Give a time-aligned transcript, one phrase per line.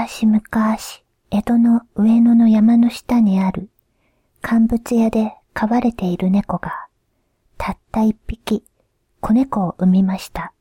[0.00, 0.40] 昔々、
[1.30, 3.68] 江戸の上野の山の下にある
[4.40, 6.86] 乾物屋で飼われている猫が、
[7.58, 8.64] たった一匹、
[9.20, 10.54] 子猫を産みました。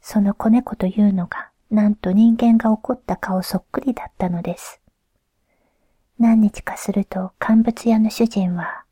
[0.00, 4.80] その子猫というのが、なんと人間が怒った顔そっくりだったのです。
[6.20, 8.84] 何日かすると乾物屋の主人は、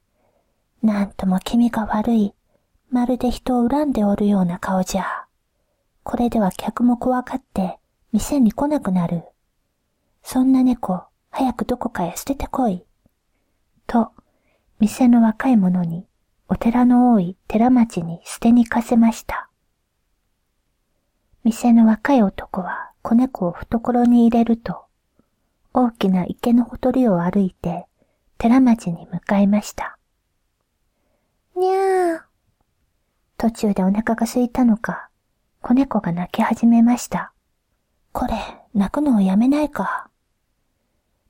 [0.82, 2.34] なんとも気味が悪い、
[2.90, 5.26] まるで人を恨んでおるような顔じゃ。
[6.02, 7.78] これでは客も怖がって
[8.14, 9.24] 店に来なくなる。
[10.22, 12.84] そんな猫、早くどこかへ捨ててこい。
[13.88, 14.12] と、
[14.78, 16.06] 店の若い者に
[16.48, 19.50] お寺の多い寺町に捨てに行かせました。
[21.42, 24.84] 店の若い男は子猫を懐に入れると、
[25.72, 27.86] 大きな池のほとりを歩いて
[28.38, 29.98] 寺町に向かいました。
[31.56, 32.20] にゃー。
[33.38, 35.08] 途中でお腹が空いたのか、
[35.62, 37.33] 子猫が泣き始めました。
[38.14, 38.34] これ、
[38.74, 40.08] 泣くのをやめないか。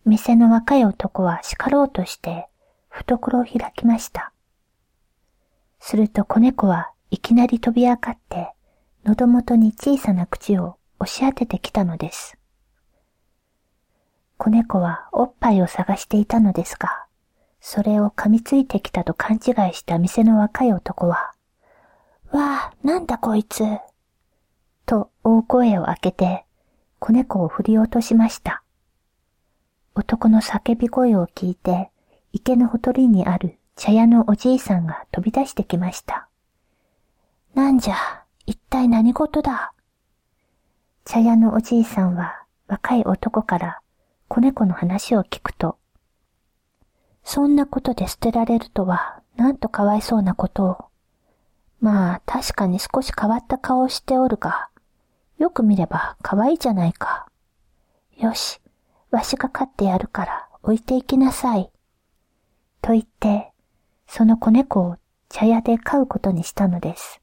[0.04, 2.46] 店の若い男は叱ろうとして
[2.90, 4.34] 懐を開きました。
[5.80, 8.52] すると子猫はいきなり飛び上がって
[9.02, 12.36] 喉元に小さな口を押し当ててきたのです。
[14.36, 17.06] 子猫はおっぱいを探していたのですが、
[17.60, 21.32] それを噛みついてきたと勘違いした店の若い男は、
[22.30, 23.64] わあ、なんだこいつ。
[24.84, 26.44] と大声を開けて、
[27.04, 28.62] 子猫を振り落としました。
[29.94, 31.90] 男の叫び声を聞いて、
[32.32, 36.28] 池のほとりにある茶屋のおじいさんが飛び出してきました。
[37.54, 37.94] なんじゃ、
[38.46, 39.74] 一体何事だ？
[41.04, 43.80] 茶屋のおじいさんは若い男から
[44.28, 45.76] 子猫の話を聞くと、
[47.22, 50.84] そんなことで捨てられるとは、なんとかわいそうなことを。
[51.82, 54.70] まあ、確かに少し変わった顔をしておるが、
[55.44, 57.26] よく見れば可愛いじゃないか。
[58.16, 58.62] よし、
[59.10, 61.70] わしが飼ってやるから置いていきなさい。
[62.80, 63.52] と言って、
[64.06, 64.96] その子猫を
[65.28, 67.20] 茶屋で飼うことにしたのです。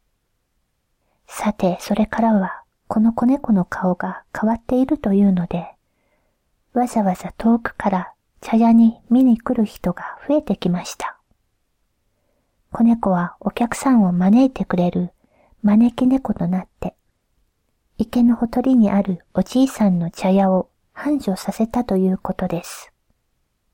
[1.25, 5.73] さて、それからは、この子猫の顔が変わっているというので、
[6.73, 11.17] わざわざ遠くから茶屋に見に来る人が増えてきました。
[12.71, 15.09] 子猫はお客さんを招いてくれる
[15.63, 16.93] 招き猫となって、
[18.01, 22.90] 池のほとりにあるおじいさんの茶屋を繁盛させたということです。